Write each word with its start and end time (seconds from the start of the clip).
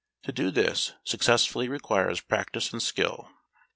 To 0.23 0.31
do 0.31 0.49
this 0.49 0.89
last 0.93 1.07
successfully 1.07 1.67
requires 1.69 2.21
practice 2.21 2.73
and 2.73 2.81
skill. 2.81 3.29